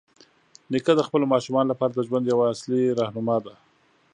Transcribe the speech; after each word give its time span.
نیکه 0.71 0.93
د 0.95 1.01
خپلو 1.07 1.25
ماشومانو 1.33 1.69
لپاره 1.71 1.91
د 1.93 1.99
ژوند 2.07 2.25
یوه 2.31 2.45
اصلي 2.53 2.81
راهنما 2.99 3.37
دی. 3.45 3.55